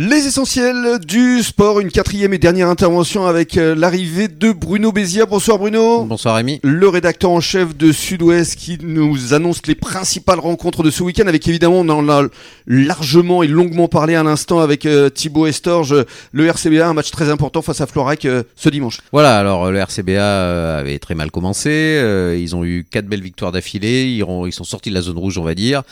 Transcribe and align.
Les 0.00 0.28
essentiels 0.28 1.00
du 1.04 1.42
sport, 1.42 1.80
une 1.80 1.90
quatrième 1.90 2.32
et 2.32 2.38
dernière 2.38 2.68
intervention 2.68 3.26
avec 3.26 3.56
euh, 3.56 3.74
l'arrivée 3.74 4.28
de 4.28 4.52
Bruno 4.52 4.92
Bézia. 4.92 5.26
Bonsoir 5.26 5.58
Bruno. 5.58 6.04
Bonsoir 6.04 6.36
Rémi. 6.36 6.60
Le 6.62 6.88
rédacteur 6.88 7.32
en 7.32 7.40
chef 7.40 7.76
de 7.76 7.90
Sud-Ouest 7.90 8.54
qui 8.54 8.78
nous 8.80 9.34
annonce 9.34 9.66
les 9.66 9.74
principales 9.74 10.38
rencontres 10.38 10.84
de 10.84 10.92
ce 10.92 11.02
week-end 11.02 11.26
avec 11.26 11.48
évidemment, 11.48 11.80
on 11.80 11.88
en 11.88 12.08
a 12.08 12.28
largement 12.68 13.42
et 13.42 13.48
longuement 13.48 13.88
parlé 13.88 14.14
à 14.14 14.22
l'instant 14.22 14.60
avec 14.60 14.86
euh, 14.86 15.10
Thibaut 15.10 15.48
Estorge, 15.48 16.04
le 16.30 16.46
RCBA, 16.46 16.86
un 16.86 16.94
match 16.94 17.10
très 17.10 17.28
important 17.28 17.60
face 17.60 17.80
à 17.80 17.88
Florac 17.88 18.24
euh, 18.24 18.44
ce 18.54 18.68
dimanche. 18.68 19.00
Voilà, 19.10 19.36
alors 19.36 19.68
le 19.72 19.78
RCBA 19.80 20.76
avait 20.78 21.00
très 21.00 21.16
mal 21.16 21.32
commencé, 21.32 22.00
ils 22.38 22.54
ont 22.54 22.64
eu 22.64 22.86
quatre 22.88 23.06
belles 23.06 23.20
victoires 23.20 23.50
d'affilée, 23.50 24.04
ils, 24.04 24.24
ils 24.46 24.52
sont 24.52 24.62
sortis 24.62 24.90
de 24.90 24.94
la 24.94 25.02
zone 25.02 25.18
rouge 25.18 25.38
on 25.38 25.44
va 25.44 25.56
dire. 25.56 25.82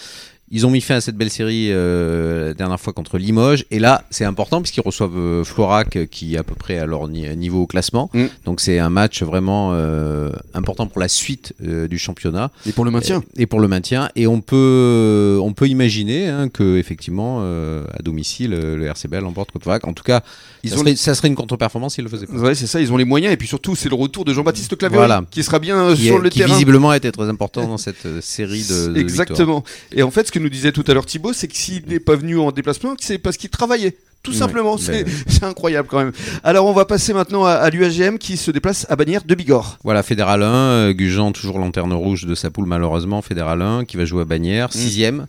Ils 0.49 0.65
ont 0.65 0.71
mis 0.71 0.81
fin 0.81 0.97
à 0.97 1.01
cette 1.01 1.17
belle 1.17 1.31
série 1.31 1.69
euh, 1.71 2.49
la 2.49 2.55
dernière 2.55 2.79
fois 2.79 2.93
contre 2.93 3.19
Limoges. 3.19 3.65
Et 3.73 3.81
là, 3.81 4.05
c'est 4.11 4.25
important 4.25 4.63
puisqu'ils 4.63 4.81
reçoivent 4.81 5.17
euh, 5.17 5.43
Florac 5.43 5.97
euh, 5.97 6.07
qui 6.07 6.35
est 6.35 6.39
à 6.39 6.45
peu 6.45 6.55
près 6.55 6.79
à 6.79 6.87
leur 6.87 7.09
niveau 7.09 7.63
au 7.63 7.67
classement. 7.67 8.11
Mm. 8.15 8.27
Donc 8.45 8.61
c'est 8.61 8.79
un 8.79 8.89
match 8.89 9.25
vraiment 9.25 9.71
euh, 9.73 10.31
important 10.55 10.87
pour 10.87 11.01
la 11.01 11.09
suite 11.09 11.53
du 11.61 11.99
championnat. 11.99 12.53
Et 12.65 12.71
pour 12.71 12.85
le 12.85 12.93
maintien. 12.93 13.25
Et, 13.37 13.47
pour 13.47 13.59
le 13.59 13.67
maintien. 13.67 14.09
Et 14.15 14.29
on 14.29 14.41
peut, 14.41 15.41
on 15.43 15.53
peut 15.53 15.67
imaginer 15.67 16.29
hein, 16.29 16.49
que 16.49 16.79
effectivement, 16.79 17.41
à 17.41 18.03
domicile, 18.03 18.51
le 18.51 18.87
RCBL 18.87 19.23
l'emporte 19.23 19.51
contre 19.51 19.65
Florac. 19.65 19.87
En 19.87 19.93
tout 19.95 20.05
cas, 20.05 20.23
ils 20.63 20.71
ça, 20.71 20.77
serait, 20.77 20.97
ça, 20.97 21.15
serait, 21.15 21.29
une 21.29 21.35
contre-performance 21.35 21.95
s'ils 21.95 22.05
le 22.05 22.11
faisaient 22.11 22.27
pas. 22.27 22.35
Ouais, 22.35 22.55
c'est 22.55 22.67
ça. 22.67 22.81
Ils 22.81 22.93
ont 22.93 22.97
les 22.97 23.05
moyens. 23.05 23.33
Et 23.33 23.37
puis 23.37 23.49
surtout, 23.49 23.75
c'est 23.75 23.89
le 23.89 23.95
retour 23.95 24.25
de 24.25 24.33
Jean-Baptiste 24.33 24.77
Clavier 24.77 25.07
qui 25.31 25.43
sera 25.43 25.59
bien 25.59 25.95
sur 25.97 26.19
le 26.19 26.31
terrain. 26.31 26.47
Qui 26.47 26.53
visiblement 26.53 26.91
a 26.91 26.97
été 26.97 27.11
très 27.11 27.29
important 27.29 27.67
dans 27.67 27.79
cette 27.79 28.21
série 28.21 28.65
de, 28.65 28.93
de 28.93 29.01
Exactement. 29.07 29.65
Et 29.93 30.03
en 30.03 30.11
fait, 30.11 30.27
ce 30.27 30.33
que 30.37 30.43
nous 30.43 30.51
disait 30.51 30.73
tout 30.73 30.85
à 30.87 30.93
l'heure 30.93 31.07
Thibaut, 31.07 31.33
c'est 31.33 31.49
que 31.49 31.57
s'il 31.57 31.87
n'est 31.87 32.01
pas 32.01 32.15
venu 32.15 32.39
en 32.39 32.53
déplacement, 32.53 32.95
c'est 33.01 33.17
parce 33.17 33.39
qu'il 33.39 33.49
travaillait. 33.49 33.97
Tout 34.23 34.35
simplement, 34.35 34.77
c'est 34.79 35.07
incroyable 35.43 35.89
quand 35.89 35.99
même. 35.99 36.13
Alors 36.45 36.67
on 36.67 36.73
va 36.73 36.85
passer 36.85 37.15
maintenant 37.15 37.45
à, 37.47 37.71
l'UAGM 37.71 38.19
qui 38.19 38.37
se 38.37 38.51
déplace 38.51 38.87
à 38.91 38.97
Bagnères 38.97 39.25
de 39.25 39.35
Bigorre. 39.35 39.79
Voilà, 39.83 40.03
Fédéral 40.03 40.43
1, 40.43 40.47
euh, 40.47 40.93
Gujan 40.93 41.33
toujours 41.33 41.59
lanterne 41.59 41.93
rouge 41.95 42.27
de 42.27 42.35
sa 42.35 42.51
poule 42.51 42.67
malheureusement, 42.67 43.23
Fédéral 43.23 43.63
1 43.63 43.85
qui 43.87 43.97
va 43.97 44.05
jouer 44.05 44.23
à 44.23 44.25
Bagnères, 44.27 44.73
6 44.73 45.11
mm. 45.11 45.27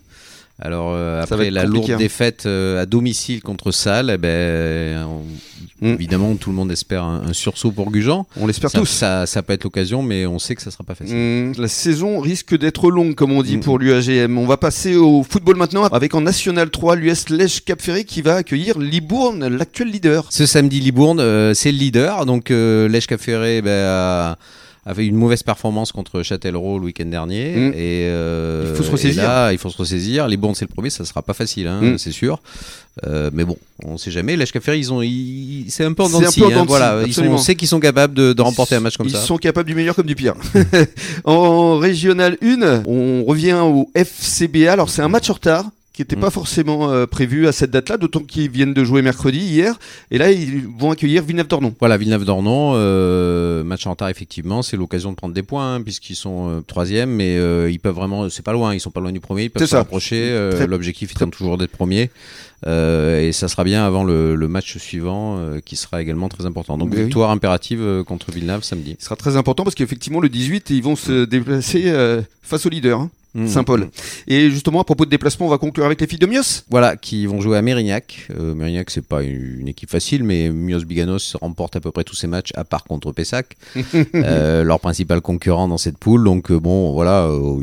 Alors 0.59 0.91
euh, 0.91 1.21
après 1.21 1.51
la 1.51 1.65
lourde 1.65 1.91
hein. 1.91 1.97
défaite 1.97 2.47
euh, 2.47 2.81
à 2.81 2.87
domicile 2.87 3.43
contre 3.43 3.71
Salle, 3.71 4.11
eh 4.11 4.17
ben, 4.17 5.07
mm. 5.81 5.93
évidemment 5.93 6.35
tout 6.35 6.49
le 6.49 6.55
monde 6.55 6.71
espère 6.71 7.03
un, 7.03 7.31
sursaut 7.31 7.71
pour 7.71 7.91
Gujan. 7.91 8.25
On 8.37 8.47
l'espère 8.47 8.71
tous. 8.71 8.87
Ça, 8.87 9.27
ça, 9.27 9.43
peut 9.43 9.53
être 9.53 9.65
l'occasion, 9.65 10.01
mais 10.01 10.25
on 10.25 10.39
sait 10.39 10.55
que 10.55 10.63
ça 10.63 10.71
sera 10.71 10.83
pas 10.83 10.95
facile. 10.95 11.15
Mm. 11.15 11.53
La 11.59 11.67
saison 11.67 12.19
risque 12.19 12.57
d'être 12.57 12.89
longue, 12.89 13.13
comme 13.13 13.31
on 13.33 13.43
dit 13.43 13.57
mm. 13.57 13.61
pour 13.61 13.77
l'UAGM. 13.77 14.35
On 14.39 14.47
va 14.47 14.57
passer 14.57 14.95
au 14.95 15.21
football 15.21 15.57
maintenant 15.57 15.83
avec 15.83 16.15
en 16.15 16.21
National 16.21 16.71
3 16.71 16.95
l'US 16.95 17.29
Lèche 17.29 17.63
Cap 17.63 17.79
Ferré 17.79 18.03
qui 18.03 18.23
va 18.23 18.37
accueillir 18.37 18.79
Libourne, 18.79 19.47
l'actuel 19.47 19.89
leader. 19.89 20.25
Ce 20.31 20.47
samedi, 20.47 20.79
Libourne, 20.79 21.19
euh, 21.19 21.53
c'est 21.53 21.71
le 21.71 21.77
leader. 21.77 22.25
Donc 22.25 22.49
Lèche 22.49 23.05
Cap 23.05 23.21
Ferré, 23.21 23.61
ben, 23.61 24.35
avait 24.87 25.05
une 25.05 25.17
mauvaise 25.17 25.43
performance 25.43 25.91
contre 25.91 26.23
Châtellerault 26.23 26.79
le 26.79 26.85
week-end 26.85 27.05
dernier. 27.05 27.55
Mm. 27.55 27.73
Et 27.73 28.07
euh, 28.07 28.67
il 28.69 28.75
faut 28.77 28.83
se 28.83 28.91
ressaisir. 28.91 29.23
Là, 29.23 29.51
il 29.51 29.57
faut 29.57 29.69
se 29.69 29.77
ressaisir. 29.77 30.27
Les 30.27 30.37
bons, 30.37 30.53
c'est 30.53 30.63
le 30.63 30.73
premier, 30.73 30.89
ça 30.89 31.03
sera 31.03 31.21
pas 31.21 31.33
facile, 31.33 31.67
hein, 31.67 31.81
mm. 31.81 31.97
c'est 31.97 32.13
sûr. 32.13 32.39
Euh, 33.05 33.29
mais 33.33 33.43
bon, 33.43 33.57
on 33.83 33.97
sait 33.97 34.11
jamais. 34.11 34.37
L'HK 34.37 34.67
ils 34.75 34.93
ont, 34.93 35.01
c'est 35.67 35.83
un 35.83 35.93
peu 35.93 36.03
en 36.03 36.09
dents 36.09 36.19
hein, 36.19 36.65
voilà, 36.67 37.03
ils 37.05 37.19
on 37.21 37.37
sait 37.37 37.55
qu'ils 37.55 37.67
sont 37.67 37.81
capables 37.81 38.13
de, 38.13 38.33
de 38.33 38.41
remporter 38.41 38.75
un 38.75 38.79
match 38.79 38.97
comme 38.97 39.09
ça. 39.09 39.19
Ils 39.21 39.25
sont 39.25 39.37
capables 39.37 39.67
du 39.67 39.75
meilleur 39.75 39.93
comme 39.93 40.07
du 40.07 40.15
pire. 40.15 40.35
en 41.25 41.77
régional 41.77 42.37
1, 42.41 42.83
on 42.87 43.25
revient 43.25 43.59
au 43.61 43.91
FCBA. 43.93 44.71
Alors 44.71 44.89
c'est 44.89 45.01
un 45.01 45.09
match 45.09 45.29
en 45.29 45.33
retard 45.33 45.65
qui 45.97 46.03
n'était 46.03 46.15
pas 46.15 46.27
mm. 46.27 46.31
forcément 46.31 46.91
euh, 46.91 47.07
prévu 47.07 47.47
à 47.47 47.51
cette 47.51 47.71
date-là, 47.71 47.97
d'autant 47.97 48.19
qu'ils 48.19 48.51
viennent 48.51 48.75
de 48.75 48.83
jouer 48.83 49.01
mercredi, 49.01 49.39
hier, 49.39 49.79
et 50.11 50.19
là 50.19 50.31
ils 50.31 50.67
vont 50.67 50.91
accueillir 50.91 51.23
Villeneuve-d'Ornon. 51.23 51.73
Voilà, 51.79 51.97
Villeneuve-d'Ornon, 51.97 52.73
euh, 52.75 53.63
match 53.63 53.87
en 53.87 53.91
retard 53.91 54.09
effectivement, 54.09 54.61
c'est 54.61 54.77
l'occasion 54.77 55.09
de 55.09 55.15
prendre 55.15 55.33
des 55.33 55.41
points, 55.41 55.73
hein, 55.73 55.81
puisqu'ils 55.81 56.15
sont 56.15 56.49
euh, 56.49 56.61
troisième, 56.61 57.09
mais 57.09 57.33
ils 57.71 57.79
peuvent 57.79 57.95
vraiment, 57.95 58.29
c'est 58.29 58.43
pas 58.43 58.53
loin, 58.53 58.75
ils 58.75 58.79
sont 58.79 58.91
pas 58.91 58.99
loin 58.99 59.11
du 59.11 59.19
premier, 59.19 59.45
ils 59.45 59.49
peuvent 59.49 59.65
s'approcher, 59.65 60.51
l'objectif 60.67 61.11
étant 61.13 61.31
toujours 61.31 61.57
d'être 61.57 61.71
premier, 61.71 62.11
et 62.67 63.31
ça 63.31 63.47
sera 63.47 63.63
bien 63.63 63.83
avant 63.83 64.03
le, 64.03 64.47
match 64.47 64.77
suivant, 64.77 65.41
qui 65.65 65.75
sera 65.75 65.99
également 65.99 66.29
très 66.29 66.45
important. 66.45 66.77
Donc 66.77 66.93
victoire 66.93 67.31
impérative 67.31 68.03
contre 68.05 68.31
Villeneuve 68.31 68.63
samedi. 68.63 68.97
Ce 68.99 69.05
sera 69.05 69.15
très 69.15 69.35
important, 69.35 69.63
parce 69.63 69.75
qu'effectivement 69.75 70.19
le 70.19 70.29
18, 70.29 70.69
ils 70.69 70.83
vont 70.83 70.95
se 70.95 71.25
déplacer 71.25 71.91
face 72.43 72.67
au 72.67 72.69
leader. 72.69 72.99
Hein. 72.99 73.09
Mmh. 73.37 73.47
Saint-Paul. 73.47 73.89
Et 74.27 74.49
justement, 74.49 74.81
à 74.81 74.83
propos 74.83 75.05
de 75.05 75.11
déplacement, 75.11 75.45
on 75.45 75.49
va 75.49 75.59
conclure 75.59 75.85
avec 75.85 76.01
les 76.01 76.07
filles 76.07 76.17
de 76.17 76.25
Mios. 76.25 76.63
Voilà, 76.71 76.97
qui 76.97 77.27
vont 77.27 77.39
jouer 77.39 77.55
à 77.55 77.61
Mérignac. 77.61 78.27
Euh, 78.35 78.55
Mérignac, 78.55 78.89
c'est 78.89 79.05
pas 79.05 79.21
une, 79.21 79.67
équipe 79.67 79.91
facile, 79.91 80.23
mais 80.23 80.49
Mios 80.49 80.85
Biganos 80.85 81.37
remporte 81.39 81.75
à 81.75 81.79
peu 81.79 81.91
près 81.91 82.03
tous 82.03 82.15
ses 82.15 82.25
matchs, 82.25 82.51
à 82.55 82.63
part 82.63 82.83
contre 82.83 83.11
Pessac, 83.11 83.55
euh, 84.15 84.63
leur 84.63 84.79
principal 84.79 85.21
concurrent 85.21 85.67
dans 85.67 85.77
cette 85.77 85.99
poule. 85.99 86.23
Donc 86.23 86.49
euh, 86.49 86.59
bon, 86.59 86.93
voilà, 86.93 87.25
euh, 87.25 87.59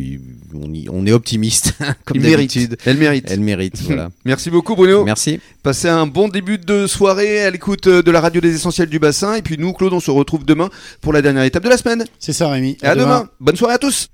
on, 0.55 1.07
est 1.07 1.13
optimiste, 1.13 1.75
comme 2.05 2.19
d'habitude. 2.19 2.77
Elle 2.85 2.99
mérite. 2.99 3.29
Elle 3.29 3.41
mérite, 3.41 3.83
voilà. 3.83 4.11
Merci 4.25 4.51
beaucoup, 4.51 4.77
Bruno. 4.77 5.05
Merci. 5.05 5.41
Passez 5.65 5.89
un 5.89 6.07
bon 6.07 6.29
début 6.29 6.59
de 6.59 6.87
soirée 6.87 7.41
à 7.41 7.51
l'écoute 7.51 7.89
de 7.89 8.11
la 8.13 8.21
radio 8.21 8.41
des 8.41 8.55
essentiels 8.55 8.89
du 8.89 9.01
bassin. 9.01 9.35
Et 9.35 9.43
puis 9.43 9.57
nous, 9.59 9.73
Claude, 9.73 9.93
on 9.93 10.01
se 10.01 10.13
retrouve 10.13 10.45
demain 10.45 10.71
pour 11.01 11.13
la 11.13 11.21
dernière 11.21 11.43
étape 11.43 11.65
de 11.65 11.69
la 11.69 11.79
semaine. 11.79 12.05
C'est 12.21 12.33
ça, 12.33 12.49
Rémi. 12.49 12.77
À, 12.83 12.95
demain. 12.95 13.29
Bonne 13.41 13.57
soirée 13.57 13.75
à 13.75 13.79
tous. 13.79 14.14